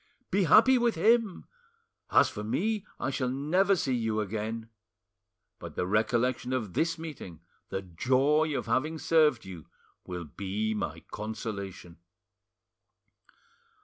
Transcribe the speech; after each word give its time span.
Be 0.31 0.45
happy 0.45 0.79
with 0.79 0.95
him! 0.95 1.45
As 2.09 2.27
for 2.27 2.43
me, 2.43 2.87
I 2.99 3.11
shall 3.11 3.29
never 3.29 3.75
see 3.75 3.93
you 3.93 4.19
again; 4.19 4.67
but 5.59 5.75
the 5.75 5.85
recollection 5.85 6.53
of 6.53 6.73
this 6.73 6.97
meeting, 6.97 7.41
the 7.69 7.83
joy 7.83 8.57
of 8.57 8.65
having 8.65 8.97
served 8.97 9.45
you, 9.45 9.67
will 10.07 10.23
be 10.25 10.73
my 10.73 11.01
consolation." 11.11 11.97